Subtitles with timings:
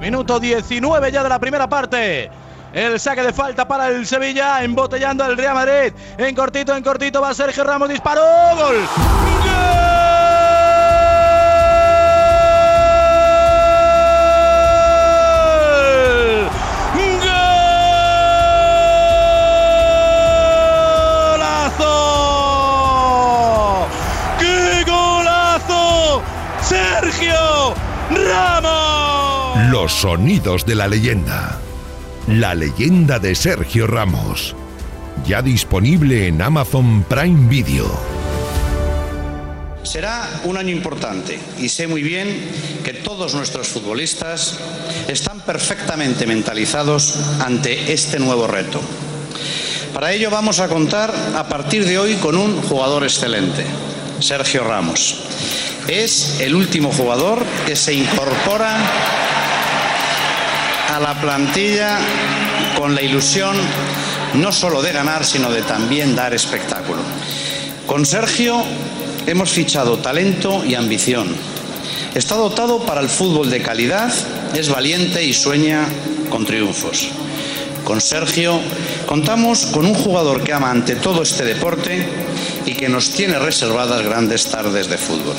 [0.00, 2.30] Minuto 19 ya de la primera parte.
[2.72, 5.92] El saque de falta para el Sevilla, embotellando al Real Madrid.
[6.18, 8.22] En cortito, en cortito va Sergio Ramos, disparó,
[8.56, 8.76] gol.
[29.80, 31.56] Los sonidos de la leyenda.
[32.26, 34.56] La leyenda de Sergio Ramos.
[35.24, 37.88] Ya disponible en Amazon Prime Video.
[39.84, 42.26] Será un año importante y sé muy bien
[42.84, 44.58] que todos nuestros futbolistas
[45.06, 48.80] están perfectamente mentalizados ante este nuevo reto.
[49.94, 53.64] Para ello vamos a contar a partir de hoy con un jugador excelente,
[54.18, 55.22] Sergio Ramos.
[55.86, 59.27] Es el último jugador que se incorpora
[60.98, 61.96] a la plantilla
[62.76, 63.56] con la ilusión
[64.34, 67.00] no solo de ganar, sino de también dar espectáculo.
[67.86, 68.64] Con Sergio
[69.24, 71.36] hemos fichado talento y ambición.
[72.14, 74.12] Está dotado para el fútbol de calidad,
[74.54, 75.86] es valiente y sueña
[76.30, 77.10] con triunfos.
[77.84, 78.60] Con Sergio
[79.06, 82.08] contamos con un jugador que ama ante todo este deporte
[82.66, 85.36] y que nos tiene reservadas grandes tardes de fútbol.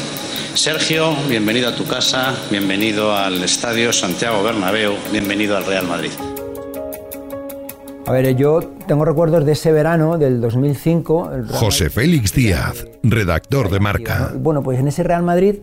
[0.55, 6.11] Sergio, bienvenido a tu casa, bienvenido al Estadio Santiago Bernabéu, bienvenido al Real Madrid.
[8.05, 11.31] A ver, yo tengo recuerdos de ese verano del 2005.
[11.33, 14.31] el Real José Madrid- Félix Díaz, redactor de Marca.
[14.35, 15.55] Bueno, pues en ese Real Madrid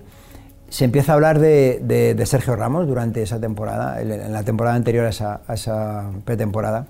[0.69, 4.45] se empieza a hablar de, de- de Sergio Ramos durante esa temporada, en- en la
[4.45, 6.87] temporada anterior a esa, a esa pretemporada.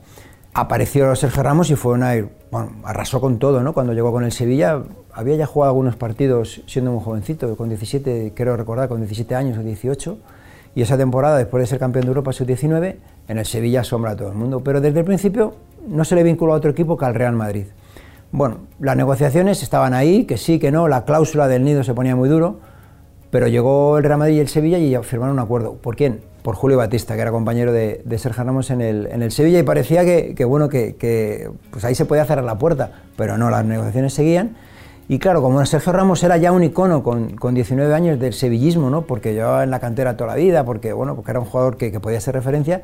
[0.59, 2.15] Apareció Sergio Ramos y fue una.
[2.51, 3.75] Bueno, arrasó con todo, ¿no?
[3.75, 4.83] Cuando llegó con el Sevilla,
[5.13, 9.59] había ya jugado algunos partidos siendo muy jovencito, con 17, creo recordar, con 17 años
[9.59, 10.17] o 18.
[10.75, 12.97] Y esa temporada, después de ser campeón de Europa sub-19,
[13.29, 14.61] en el Sevilla asombra a todo el mundo.
[14.65, 17.67] Pero desde el principio no se le vinculó a otro equipo que al Real Madrid.
[18.33, 22.17] Bueno, las negociaciones estaban ahí, que sí, que no, la cláusula del nido se ponía
[22.17, 22.61] muy duro,
[23.30, 25.75] pero llegó el Real Madrid y el Sevilla y firmaron un acuerdo.
[25.75, 26.23] ¿Por quién?
[26.46, 29.64] Por Julio Batista, que era compañero de, Sergio Ramos en el, en el Sevilla y
[29.64, 33.64] parecía que, que, bueno, que, pues ahí se podía cerrar la puerta, pero no, las
[33.64, 34.55] negociaciones seguían.
[35.08, 38.90] Y claro, como Sergio Ramos era ya un icono con, con 19 años del sevillismo,
[38.90, 39.02] ¿no?
[39.02, 41.98] porque llevaba en la cantera toda la vida, porque, bueno, porque era un jugador que,
[41.98, 42.83] podía ser referencia,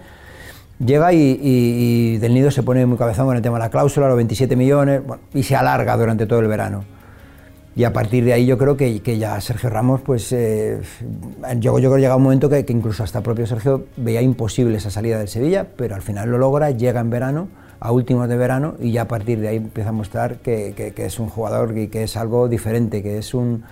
[0.84, 4.16] llega y Del Nido se pone muy cabezón con el tema de la cláusula, los
[4.16, 6.82] 27 millones, bueno, y se alarga durante todo el verano.
[7.74, 10.78] Y a partir de ahí yo creo que, que ya Sergio Ramos, pues eh,
[11.58, 14.76] yo, yo creo que llega un momento que, que incluso hasta propio Sergio veía imposible
[14.76, 17.48] esa salida del Sevilla, pero al final lo logra, llega en verano,
[17.80, 21.04] a últimos de verano, y ya a partir de ahí empieza a mostrar que, que-
[21.06, 23.64] es un jugador y que es algo diferente, que es un...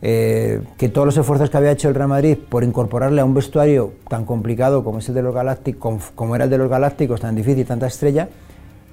[0.00, 3.34] eh, que todos los esfuerzos que había hecho el Real Madrid por incorporarle a un
[3.34, 7.20] vestuario tan complicado como es el de los Galácticos, como era el de los Galácticos,
[7.20, 8.28] tan difícil, tanta estrella,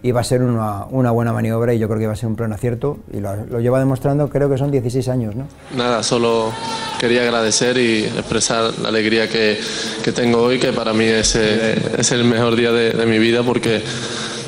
[0.04, 2.36] iba a ser una, una buena maniobra y yo creo que iba a ser un
[2.36, 5.48] pleno acierto y lo, lleva demostrando creo que son 16 años, ¿no?
[5.76, 6.52] Nada, solo
[7.00, 9.60] quería agradecer y expresar la alegría que,
[10.04, 13.44] que tengo hoy, que para mí es, eh, es el mejor día de mi vida
[13.44, 13.82] porque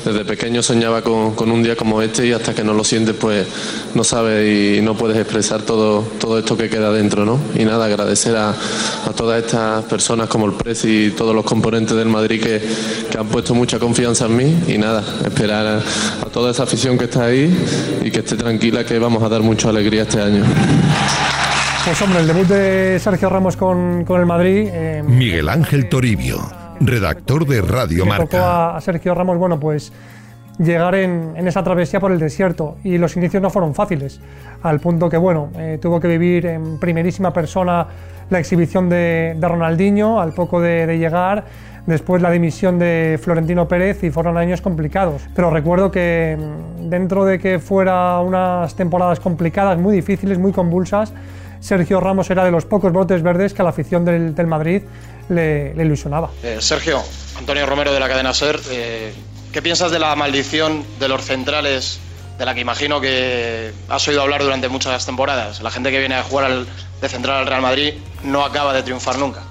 [0.04, 3.14] desde pequeño soñaba con, con un día como este y hasta que no lo sientes
[3.14, 3.46] pues
[3.94, 7.38] no sabes y no puedes expresar todo, todo esto que queda dentro, ¿no?
[7.54, 11.96] Y nada, agradecer a, a todas estas personas como el Presi y todos los componentes
[11.96, 12.62] del Madrid que,
[13.10, 16.98] que han puesto mucha confianza en mí y nada, esperar a, a toda esa afición
[16.98, 17.56] que está ahí
[18.04, 20.44] y que esté tranquila que vamos a dar mucha alegría este año.
[21.84, 24.68] Pues hombre, el debut de Sergio Ramos con, con el Madrid.
[24.70, 26.40] eh, Miguel Ángel Toribio,
[26.86, 28.70] redactor de Radio le tocó Marca.
[28.72, 29.92] a, a Sergio Ramos, bueno, pues
[30.58, 34.20] llegar en, en esa travesía por el desierto y los inicios no fueron fáciles,
[34.62, 37.86] al punto que, bueno, eh, tuvo que vivir en primerísima persona
[38.30, 41.44] la exhibición de, de Ronaldinho al poco de, de llegar,
[41.86, 45.22] después la dimisión de Florentino Pérez y fueron años complicados.
[45.34, 51.12] Pero recuerdo que mm, dentro de que fuera unas temporadas complicadas, muy difíciles, muy convulsas,
[51.60, 54.82] Sergio Ramos era de los pocos brotes verdes que a la afición del, del Madrid
[55.28, 56.30] le, le ilusionaba.
[56.42, 57.02] Eh, Sergio,
[57.38, 59.14] Antonio Romero de la cadena SER, eh,
[59.52, 62.00] ¿qué piensas de la maldición de los centrales
[62.38, 65.60] de la que imagino que has oído hablar durante muchas temporadas?
[65.62, 66.66] La gente que viene a jugar al-
[67.00, 69.42] de central al Real Madrid no acaba de triunfar nunca.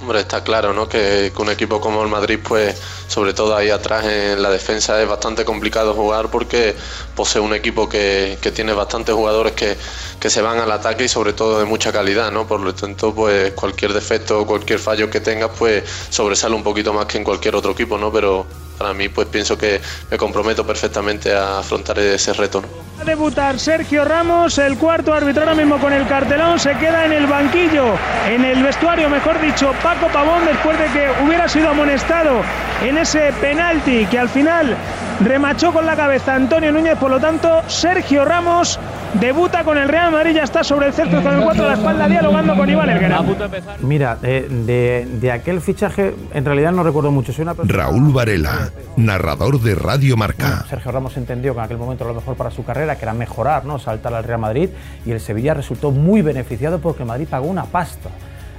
[0.00, 0.88] Hombre, está claro, ¿no?
[0.88, 2.80] Que, que un equipo como el Madrid, pues,
[3.10, 6.76] sobre todo ahí atrás en la defensa es bastante complicado jugar porque
[7.16, 9.76] posee un equipo que, que tiene bastantes jugadores que,
[10.20, 12.46] que se van al ataque y sobre todo de mucha calidad, ¿no?
[12.46, 16.92] Por lo tanto, pues cualquier defecto o cualquier fallo que tengas, pues sobresale un poquito
[16.92, 18.12] más que en cualquier otro equipo, ¿no?
[18.12, 18.46] Pero
[18.80, 19.78] para mí pues pienso que
[20.10, 22.62] me comprometo perfectamente a afrontar ese reto.
[22.98, 27.04] Va a debutar Sergio Ramos, el cuarto árbitro ahora mismo con el cartelón, se queda
[27.04, 27.94] en el banquillo,
[28.26, 32.40] en el vestuario, mejor dicho, Paco Pavón, después de que hubiera sido amonestado
[32.82, 34.74] en ese penalti que al final
[35.22, 38.78] remachó con la cabeza Antonio Núñez, por lo tanto, Sergio Ramos
[39.14, 41.74] debuta con el Real Madrid, ya está sobre el césped con el 4 de la
[41.74, 43.22] espalda, dialogando con Iván Elguera.
[43.80, 47.32] Mira, de, de, aquel fichaje en realidad no recuerdo mucho.
[47.32, 50.64] Soy una Raúl Varela, narrador de Radio Marca.
[50.68, 53.64] Sergio Ramos entendió que en aquel momento lo mejor para su carrera, que era mejorar,
[53.64, 53.78] ¿no?
[53.78, 54.70] saltar al Real Madrid,
[55.04, 58.10] y el Sevilla resultó muy beneficiado porque el Madrid pagó una pasta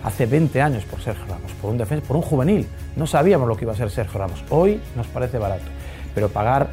[0.04, 2.68] hace 20 años por Sergio Ramos, por un defensa, por un juvenil.
[2.96, 4.44] No sabíamos lo que iba a ser Sergio Ramos.
[4.50, 5.66] Hoy nos parece barato,
[6.14, 6.70] pero pagar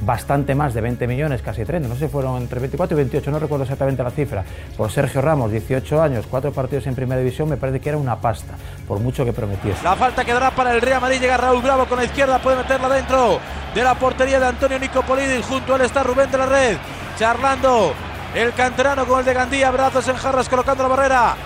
[0.00, 3.38] bastante más de 20 millones, casi 30, no sé, fueron entre 24 y 28, no
[3.38, 4.44] recuerdo exactamente la cifra,
[4.76, 8.16] por Sergio Ramos, 18 años, cuatro partidos en primera división, me parece que era una
[8.16, 8.54] pasta,
[8.86, 9.82] por mucho que prometiese.
[9.82, 12.88] La falta quedará para el Real Madrid, llega Raúl Bravo con la izquierda, puede meterla
[12.88, 13.40] dentro
[13.74, 16.76] de la portería de Antonio Nicopolidis, junto a él está Rubén de la Red,
[17.18, 17.92] charlando
[18.34, 21.36] el canterano con el de Gandía, brazos en jarras colocando la barrera.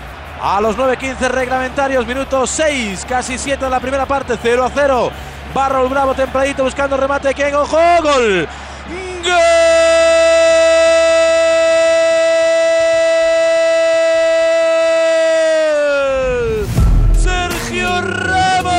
[0.41, 5.11] A los 9.15 reglamentarios, minutos 6, casi 7 en la primera parte, 0 a 0.
[5.53, 7.33] Barro Bravo templadito buscando remate.
[7.35, 7.77] que ojo!
[8.01, 8.47] ¡Gol!
[9.23, 9.33] ¡Gol!
[17.15, 18.73] ¡Sergio Ramos!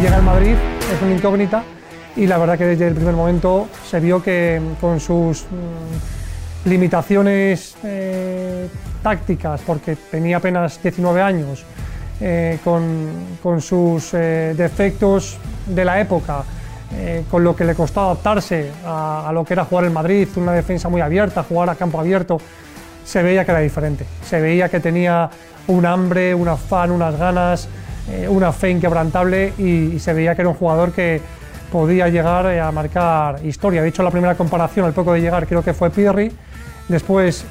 [0.00, 0.56] Llega al Madrid,
[0.92, 1.62] es una incógnita
[2.16, 7.76] y la verdad que desde el primer momento se vio que con sus mm, limitaciones
[7.84, 8.68] eh,
[9.04, 11.64] tácticas, porque tenía apenas 19 años,
[12.20, 16.42] eh, con, sus eh, defectos de la época,
[16.96, 20.52] eh, con lo que le costó adaptarse a, lo que era jugar en Madrid, una
[20.52, 22.40] defensa muy abierta, jugar a campo abierto,
[23.04, 24.04] se veía que era diferente.
[24.24, 25.30] Se veía que tenía
[25.68, 27.68] un hambre, un afán, unas ganas,
[28.28, 31.20] una fe inquebrantable y, se veía que era un jugador que
[31.70, 33.80] podía llegar a marcar historia.
[33.80, 36.32] De hecho, la primera comparación al poco de llegar creo que fue Pirri,
[36.88, 37.44] después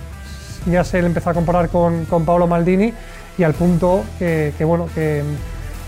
[0.66, 2.94] ya se le empezó a comparar con Paolo Maldini
[3.38, 5.24] y al punto que, bueno, que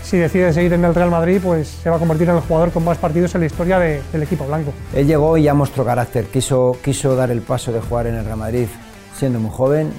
[0.02, 2.70] si decide seguir en el Real Madrid, pues se va a convertir en el jugador
[2.70, 4.72] con más partidos en la historia del equipo blanco.
[4.94, 8.24] Él llegó y ya mostró carácter, quiso, quiso dar el paso de jugar en el
[8.24, 8.66] Real Madrid
[9.16, 9.92] siendo muy joven,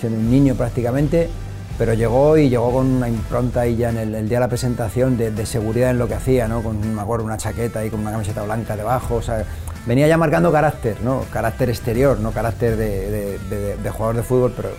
[0.00, 1.30] siendo un niño prácticamente,
[1.78, 5.16] pero llegó y llegó con una impronta y ya en el, día de la presentación
[5.16, 6.62] de, seguridad en lo que hacía, ¿no?
[6.62, 9.44] con me acuerdo, una chaqueta y con una camiseta blanca debajo, o sea,
[9.86, 11.22] venía ya marcando carácter, ¿no?
[11.32, 13.38] carácter exterior, no carácter de,
[13.82, 14.70] de jugador de fútbol, pero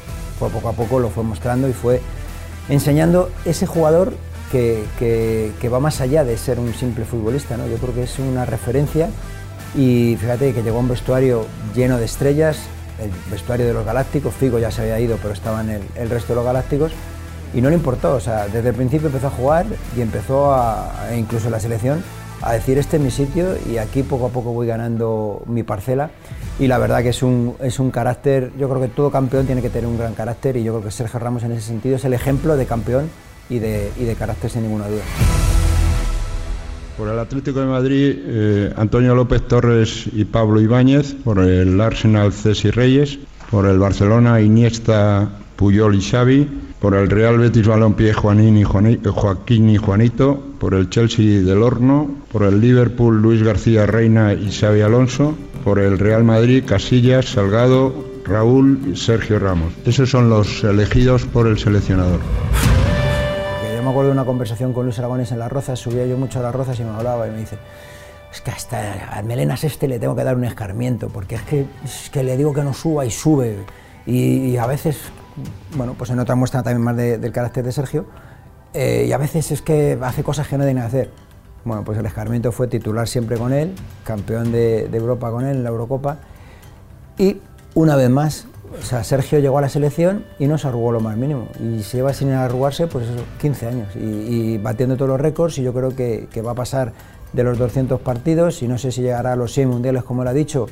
[0.48, 2.02] poco a poco lo fue mostrando y fue
[2.70, 4.14] enseñando ese jugador
[4.52, 7.58] que, que, va más allá de ser un simple futbolista.
[7.58, 7.68] ¿no?
[7.68, 9.10] Yo creo que es una referencia
[9.76, 11.46] y fíjate que llegó a un vestuario
[11.76, 12.58] lleno de estrellas,
[13.00, 16.30] el vestuario de los Galácticos, Figo ya se había ido, pero estaban el, el resto
[16.30, 16.92] de los Galácticos
[17.54, 19.66] y no le importó, o sea, desde el principio empezó a jugar
[19.98, 22.04] y empezó a, incluso la selección,
[22.42, 26.10] a decir este es mi sitio y aquí poco a poco voy ganando mi parcela
[26.60, 29.62] y la verdad que es un, es un carácter, yo creo que todo campeón tiene
[29.62, 32.04] que tener un gran carácter y yo creo que Sergio Ramos en ese sentido es
[32.04, 33.10] el ejemplo de campeón
[33.50, 35.02] y de, y de carácter sin ninguna duda.
[36.98, 42.34] Por el Atlético de Madrid, eh, Antonio López Torres y Pablo Ibáñez, por el Arsenal
[42.34, 43.20] Cesi Reyes,
[43.50, 46.46] por el Barcelona Iniesta, Puyol y Xavi,
[46.82, 52.10] por el Real Betis Balompié Juanín y Joaquín y Juanito, por el Chelsea del Horno,
[52.34, 57.94] por el Liverpool Luis García Reina y Xavi Alonso, por el Real Madrid Casillas, Salgado,
[58.26, 59.74] Raúl y Sergio Ramos.
[59.86, 62.20] Esos son los elegidos por el seleccionador.
[63.76, 66.40] Yo me acuerdo de una conversación con Luis Aragones en Las Rozas, subía yo mucho
[66.40, 67.58] a Las Rozas y me hablaba y me dice,
[68.32, 72.24] es que hasta a Melenas este le tengo que dar un escarmiento, porque es que,
[72.24, 73.58] le digo que no suba y sube.
[74.06, 74.98] Y, a veces,
[75.76, 78.06] bueno, pues en otra muestra también más del carácter de Sergio,
[78.74, 81.10] eh, y a veces es que hace cosas que no deben hacer.
[81.66, 83.74] Bueno, pues el escarmiento fue titular siempre con él,
[84.04, 86.18] campeón de, Europa con él en la Eurocopa.
[87.18, 87.38] Y
[87.76, 88.48] una vez más,
[88.80, 91.48] o sea, Sergio llegó a la selección y no se arrugó lo más mínimo.
[91.60, 93.96] Y se lleva sin arrugarse, pues eso, 15 años.
[93.96, 96.94] Y, batiendo todos los récords, y yo creo que, que, va a pasar
[97.34, 100.30] de los 200 partidos, y no sé si llegará a los 100 mundiales, como él
[100.30, 100.68] ha dicho,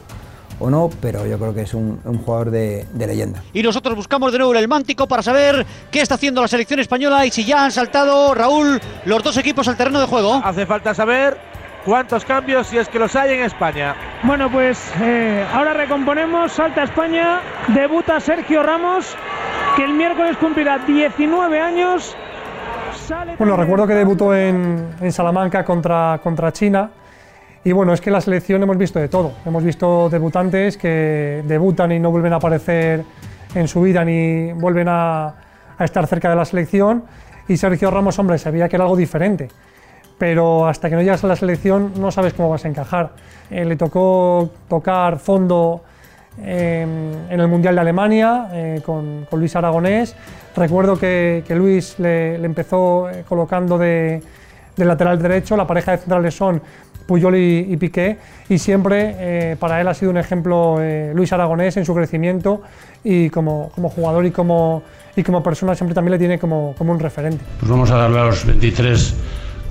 [0.60, 3.42] o no, pero yo creo que es un, jugador de, leyenda.
[3.54, 7.26] Y nosotros buscamos de nuevo el Mántico para saber qué está haciendo la selección española
[7.26, 10.42] y si ya han saltado, Raúl, los dos equipos al terreno de juego.
[10.44, 11.38] Hace falta saber
[11.86, 13.96] cuántos cambios, si es que los hay en España.
[14.24, 19.16] Bueno, pues eh, ahora recomponemos, salta España, debuta Sergio Ramos,
[19.76, 22.16] que el miércoles cumplirá 19 años.
[23.38, 26.90] bueno, recuerdo que debutó en, en Salamanca contra, contra China
[27.68, 29.34] y bueno, es que en la selección hemos visto de todo.
[29.46, 33.04] Hemos visto debutantes que debutan y no vuelven a aparecer
[33.54, 35.36] en su vida ni vuelven a,
[35.78, 37.04] estar cerca de la selección.
[37.50, 39.50] y Sergio Ramos, hombre, sabía que era algo diferente.
[40.18, 43.10] Pero hasta que no llegas a la selección no sabes cómo vas a encajar.
[43.52, 45.82] Eh, le tocó tocar fondo
[46.42, 46.88] eh,
[47.30, 50.16] en el Mundial de Alemania eh, con, con Luis Aragonés.
[50.56, 54.24] Recuerdo que, que Luis le, le empezó eh, colocando de,
[54.78, 56.62] de lateral derecho, la pareja de centrales son
[57.08, 58.18] Puyol y, y Piqué,
[58.50, 62.62] y siempre eh, para él ha sido un ejemplo eh, Luis Aragonés en su crecimiento
[63.04, 64.84] y como, como jugador y como,
[65.16, 67.44] y como persona siempre también le tiene como, como un referente.
[67.60, 69.16] Pues vamos a darle a los 23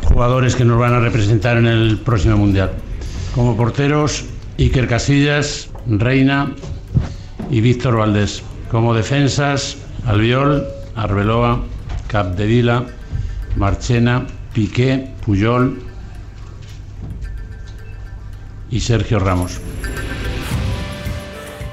[0.09, 2.73] jugadores que nos van a representar en el próximo Mundial.
[3.35, 4.25] Como porteros,
[4.59, 6.53] Iker Casillas, Reina
[7.51, 8.43] y Víctor Valdés.
[8.71, 9.77] Como defensas,
[10.07, 10.67] Albiol,
[10.97, 11.63] Arbeloa,
[12.09, 12.85] Capdevila,
[13.57, 15.86] Marchena, Piqué, Puyol
[18.71, 19.61] y Sergio Ramos.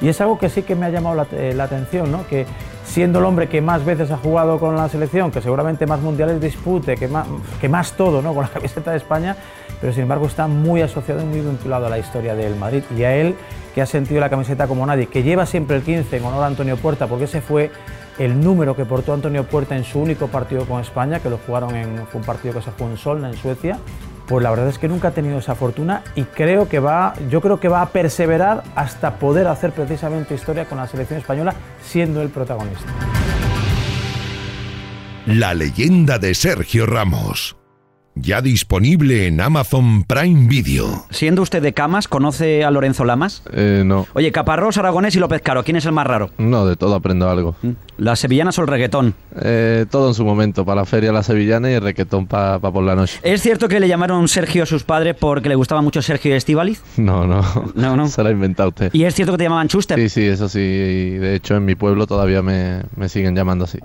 [0.02, 2.28] Y es algo que sí que me ha llamado la, eh, la atención, ¿no?
[2.28, 2.46] que
[2.86, 6.40] siendo el hombre que más veces ha jugado con la selección, que seguramente más mundiales
[6.40, 8.34] dispute, que más, todo ¿no?
[8.36, 9.36] con la camiseta de España,
[9.82, 12.84] pero sin embargo está muy asociado y muy vinculado a la historia del Madrid.
[12.96, 13.36] Y a él,
[13.74, 16.48] que ha sentido la camiseta como nadie, que lleva siempre el 15 en honor a
[16.48, 17.72] Antonio Puerta, porque ese fue
[18.20, 21.76] el número que portó Antonio Puerta en su único partido con España, que lo jugaron
[21.76, 23.80] en un partido que se jugó en Solna, en Suecia.
[24.28, 27.42] Pues la verdad es que nunca ha tenido esa fortuna y creo que va, yo
[27.42, 31.54] creo que va a perseverar hasta poder hacer precisamente historia con la selección española,
[31.84, 32.88] siendo el protagonista.
[35.26, 37.56] La leyenda de Sergio Ramos.
[38.16, 41.04] Ya disponible en Amazon Prime Video.
[41.10, 43.42] Siendo usted de Camas, ¿conoce a Lorenzo Lamas?
[43.52, 44.06] Eh, no.
[44.14, 46.30] Oye, Caparrós, Aragonés y López Caro, ¿quién es el más raro?
[46.38, 47.56] No, de todo aprendo algo.
[47.98, 49.16] ¿Las sevillanas o el reggaetón?
[49.42, 50.64] Eh, todo en su momento.
[50.64, 53.20] Para la feria la sevillana y el requetón para por la noche.
[53.24, 56.36] ¿Es cierto que le llamaron Sergio a sus padres porque le gustaba mucho Sergio y
[56.36, 56.84] Estíbaliz?
[56.98, 57.42] No, no.
[57.74, 58.08] No, no.
[58.10, 58.92] Se lo ha inventado usted.
[58.94, 59.98] ¿Y es cierto que te llamaban Schuster?
[60.00, 60.60] Sí, sí, eso sí.
[60.60, 63.80] Y de hecho en mi pueblo todavía me, me siguen llamando así.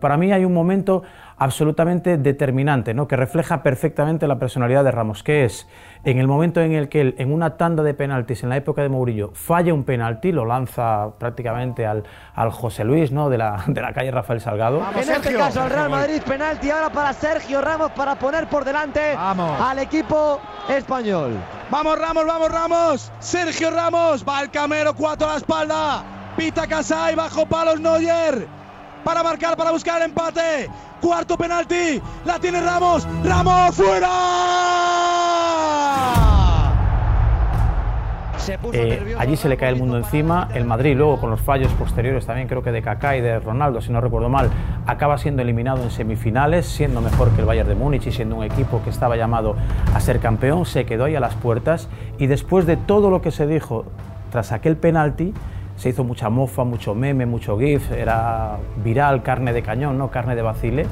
[0.00, 1.02] Para mí hay un momento
[1.38, 3.06] absolutamente determinante, ¿no?
[3.06, 5.68] que refleja perfectamente la personalidad de Ramos, que es
[6.04, 8.82] en el momento en el que él, en una tanda de penaltis, en la época
[8.82, 12.02] de Mourinho, falla un penalti, lo lanza prácticamente al,
[12.34, 13.30] al José Luis ¿no?
[13.30, 14.82] de, la, de la calle Rafael Salgado.
[14.92, 19.14] En este caso al Real Madrid, penalti ahora para Sergio Ramos para poner por delante
[19.16, 21.32] al equipo español.
[21.70, 23.12] Vamos Ramos, vamos Ramos.
[23.20, 26.04] Sergio Ramos, va el Camero, cuatro a la espalda.
[26.36, 28.57] Pita Casay, bajo palos Neuer.
[29.08, 30.68] Para marcar, para buscar el empate.
[31.00, 33.08] Cuarto penalti, la tiene Ramos.
[33.24, 34.10] Ramos fuera.
[38.74, 40.50] Eh, allí se le cae el mundo encima.
[40.52, 43.80] El Madrid, luego con los fallos posteriores también, creo que de Kaká y de Ronaldo,
[43.80, 44.50] si no recuerdo mal,
[44.84, 48.44] acaba siendo eliminado en semifinales, siendo mejor que el Bayern de Múnich y siendo un
[48.44, 49.56] equipo que estaba llamado
[49.94, 50.66] a ser campeón.
[50.66, 51.88] Se quedó ahí a las puertas
[52.18, 53.86] y después de todo lo que se dijo
[54.30, 55.32] tras aquel penalti,
[55.78, 60.34] se hizo mucha mofa, mucho meme, mucho gif, era viral, carne de cañón, no carne
[60.34, 60.86] de vacile.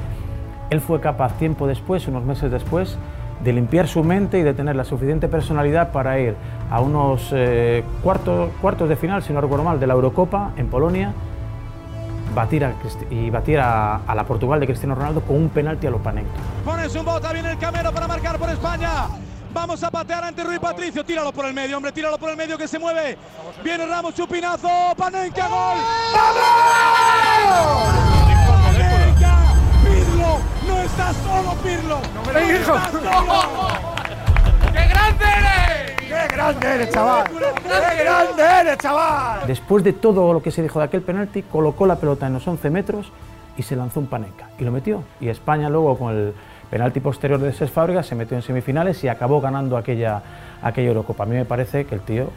[0.70, 2.96] Él fue capaz tiempo después, unos meses después,
[3.42, 6.36] de limpiar su mente y de tener la suficiente personalidad para ir
[6.70, 10.68] a unos eh, cuartos, cuartos de final, si no recuerdo mal, de la Eurocopa en
[10.68, 11.12] Polonia
[12.34, 12.74] batir a,
[13.10, 16.30] y batir a, a, la Portugal de Cristiano Ronaldo con un penalti a los Panenka.
[16.64, 19.06] Pones un bota, viene el Camero para marcar por España.
[19.56, 21.02] Vamos a patear ante Rui Patricio.
[21.02, 21.90] Tíralo por el medio, hombre.
[21.90, 23.16] Tíralo por el medio que se mueve.
[23.64, 24.68] Viene Ramos, chupinazo.
[24.98, 25.78] Panenka, gol.
[26.12, 27.88] ¡Vamos!
[28.66, 29.38] Panenka,
[29.82, 30.38] Pirlo.
[30.68, 31.98] No estás solo, Pirlo.
[32.14, 33.42] No me lo estás solo.
[34.74, 35.96] ¡Qué grande eres!
[36.00, 37.24] ¡Qué grande eres, chaval!
[37.30, 39.46] ¡Qué grande eres, chaval!
[39.46, 42.46] Después de todo lo que se dijo de aquel penalti, colocó la pelota en los
[42.46, 43.10] 11 metros
[43.56, 44.50] y se lanzó un Panenka.
[44.58, 45.02] Y lo metió.
[45.18, 46.34] Y España luego con el
[46.70, 50.22] penalti posterior de Cés Fábregas se metió en semifinales y acabó ganando aquella,
[50.62, 51.24] aquella Eurocopa.
[51.24, 52.30] A mí me parece que el tío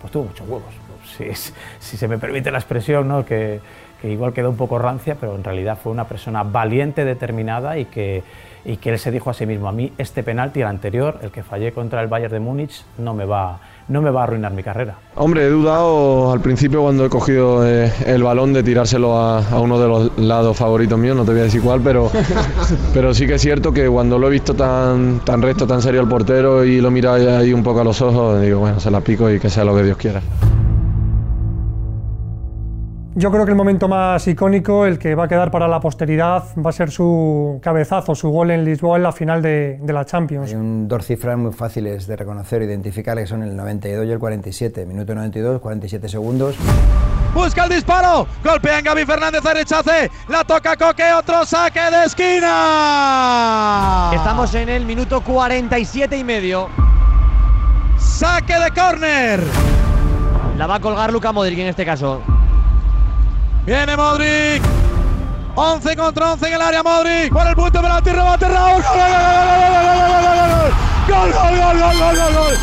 [0.00, 0.74] pues tuvo muchos huevos,
[1.16, 3.24] si, si se me permite la expresión, ¿no?
[3.24, 3.60] que,
[4.00, 7.84] que, igual quedó un poco rancia, pero en realidad fue una persona valiente, determinada y
[7.84, 8.24] que,
[8.64, 11.30] y que él se dijo a sí mismo, a mí este penalti, el anterior, el
[11.30, 13.60] que fallé contra el Bayern de Múnich, no me va
[13.92, 14.96] no me va a arruinar mi carrera.
[15.14, 19.60] Hombre, he dudado al principio cuando he cogido eh, el balón de tirárselo a, a,
[19.60, 22.10] uno de los lados favoritos míos, no te voy a decir cuál, pero,
[22.94, 26.00] pero sí que es cierto que cuando lo he visto tan, tan recto, tan serio
[26.00, 29.00] al portero y lo mira ahí un poco a los ojos, digo, bueno, se la
[29.00, 30.22] pico y que sea lo que Dios quiera.
[33.14, 36.44] Yo creo que el momento más icónico, el que va a quedar para la posteridad,
[36.64, 40.06] va a ser su cabezazo, su gol en Lisboa en la final de, de la
[40.06, 40.48] Champions.
[40.48, 44.18] Hay un, dos cifras muy fáciles de reconocer, identificar, que son el 92 y el
[44.18, 44.86] 47.
[44.86, 46.56] Minuto 92, 47 segundos.
[47.34, 52.04] Busca el disparo, golpea en Gaby Fernández a rechace, la toca Coque, otro saque de
[52.06, 52.50] esquina.
[54.14, 56.68] Estamos en el minuto 47 y medio.
[57.98, 59.42] Saque de córner.
[60.56, 62.22] La va a colgar Luca Modric en este caso.
[63.64, 64.62] Viene Modric.
[65.54, 67.32] 11 contra 11 en el área Modric.
[67.32, 68.82] Por el punto de penalti, rebate Raúl.
[71.08, 72.54] Gol, gol, gol, gol, gol, gol, gol.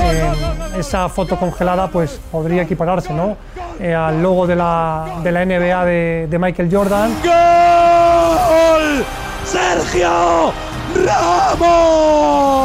[0.00, 0.32] Eh,
[0.78, 3.36] esa foto congelada pues podría equipararse ¿no?
[3.78, 7.12] Eh, al logo de la, de la NBA de, de Michael Jordan.
[7.22, 9.04] ¡Gol!
[9.44, 10.51] ¡Sergio
[11.20, 12.62] Ramos!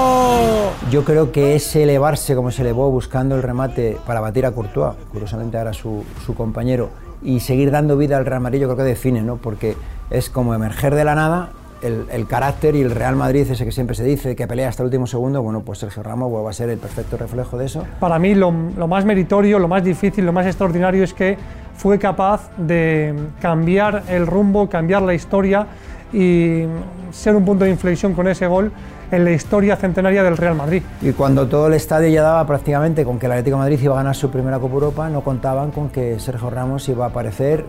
[0.92, 4.96] Yo creo que ese elevarse como se elevó buscando el remate para batir a Courtois,
[5.12, 6.90] curiosamente ahora su, su compañero,
[7.22, 9.38] y seguir dando vida al Real Madrid, yo creo que define, ¿no?
[9.38, 9.76] porque
[10.10, 11.50] es como emerger de la nada
[11.82, 14.84] el, el, carácter y el Real Madrid, ese que siempre se dice, que pelea hasta
[14.84, 17.86] el último segundo, bueno, pues Sergio Ramos vuelve a ser el perfecto reflejo de eso.
[18.00, 21.38] Para mí lo, lo, más meritorio, lo más difícil, lo más extraordinario es que
[21.76, 25.68] fue capaz de cambiar el rumbo, cambiar la historia
[26.14, 26.64] y
[27.12, 28.72] ser un punto de inflexión con ese gol
[29.12, 30.84] en la historia centenaria del Real Madrid.
[31.02, 33.98] Y cuando todo el estadio ya daba prácticamente con que el Atlético Madrid iba a
[33.98, 37.66] ganar su primera Copa Europa, no contaban con que Sergio Ramos iba a aparecer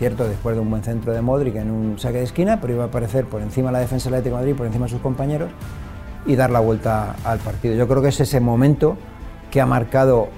[0.00, 2.84] cierto, después de un buen centro de Modric en un saque de esquina, pero iba
[2.84, 5.50] a aparecer por encima de la defensa del Atlético Madrid, por encima de sus compañeros
[6.24, 7.74] y dar la vuelta al partido.
[7.74, 8.96] Yo creo que es ese momento
[9.50, 10.28] que ha marcado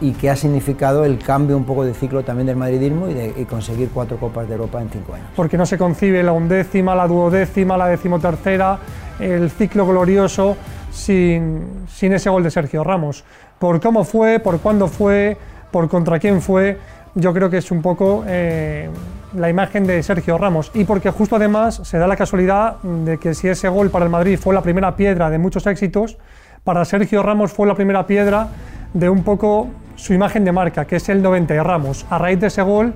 [0.00, 3.46] y que ha significado el cambio un poco de ciclo también del madridismo y de
[3.48, 5.28] conseguir cuatro Copas de Europa en cinco años.
[5.34, 8.78] Porque no se concibe la undécima, la duodécima, la decimotercera,
[9.18, 10.56] el ciclo glorioso
[10.90, 13.24] sin, sin ese gol de Sergio Ramos.
[13.58, 15.36] Por cómo fue, por cuándo fue,
[15.70, 16.78] por contra quién fue,
[17.14, 18.90] yo creo que es un poco eh,
[19.34, 20.70] la imagen de Sergio Ramos.
[20.74, 24.10] Y porque justo además se da la casualidad de que si ese gol para el
[24.10, 26.18] Madrid fue la primera piedra de muchos éxitos,
[26.64, 28.48] para Sergio Ramos fue la primera piedra
[28.92, 32.06] de un poco su imagen de marca, que es el 90 de Ramos.
[32.08, 32.92] A raíz de ese gol,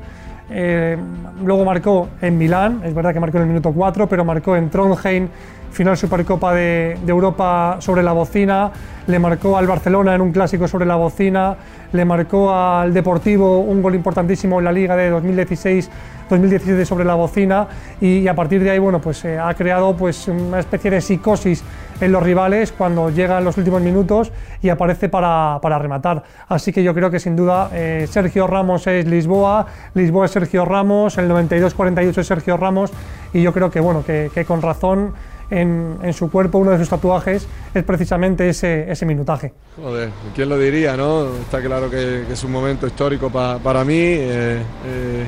[0.50, 0.96] eh,
[1.44, 4.68] luego marcó en Milán, es verdad que marcó en el minuto 4, pero marcó en
[4.68, 5.28] Trondheim,
[5.70, 8.70] final Supercopa de, Europa sobre la bocina,
[9.06, 11.56] le marcó al Barcelona en un clásico sobre la bocina,
[11.92, 17.68] le marcó al Deportivo un gol importantísimo en la Liga de 2016-2017 sobre la bocina.
[18.00, 21.00] Y, y, a partir de ahí bueno, pues, eh, ha creado pues, una especie de
[21.00, 21.62] psicosis
[22.00, 26.22] en los rivales cuando llegan los últimos minutos y aparece para, para rematar.
[26.48, 30.64] Así que yo creo que sin duda eh, Sergio Ramos es Lisboa, Lisboa es Sergio
[30.64, 32.90] Ramos, el 92-48 es Sergio Ramos
[33.32, 35.12] y yo creo que, bueno, que, con razón
[35.50, 39.52] en, en, su cuerpo, uno de sus tatuajes, es precisamente ese, ese minutaje.
[39.76, 41.26] Joder, ¿quién lo diría, no?
[41.36, 43.94] Está claro que, que es un momento histórico pa, para mí.
[43.96, 45.26] Eh, eh,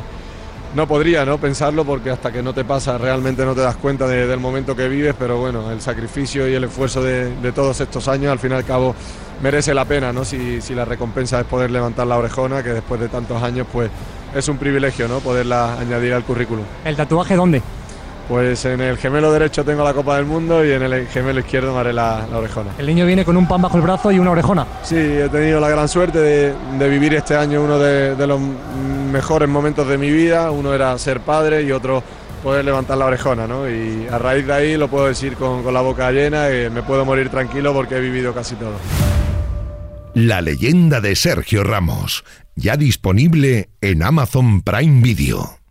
[0.74, 4.06] no podría no pensarlo porque hasta que no te pasa realmente no te das cuenta
[4.06, 7.80] de, del momento que vives, pero bueno, el sacrificio y el esfuerzo de, de, todos
[7.80, 8.94] estos años al fin y al cabo
[9.42, 10.24] merece la pena, ¿no?
[10.24, 13.90] Si, si la recompensa es poder levantar la orejona, que después de tantos años pues
[14.34, 15.18] es un privilegio, ¿no?
[15.18, 16.64] Poderla añadir al currículum.
[16.84, 17.62] ¿El tatuaje dónde?
[18.28, 21.74] Pues en el gemelo derecho tengo la Copa del Mundo y en el gemelo izquierdo
[21.74, 22.70] me haré la, la, orejona.
[22.78, 24.64] El niño viene con un pan bajo el brazo y una orejona.
[24.82, 28.40] Sí, he tenido la gran suerte de, de vivir este año uno de, de, los
[29.12, 30.50] mejores momentos de mi vida.
[30.50, 32.02] Uno era ser padre y otro
[32.42, 33.70] poder levantar la orejona, ¿no?
[33.70, 36.82] Y a raíz de ahí lo puedo decir con, con la boca llena y me
[36.82, 38.74] puedo morir tranquilo porque he vivido casi todo.
[40.14, 42.24] La leyenda de Sergio Ramos,
[42.56, 45.61] ya disponible en Amazon Prime Video.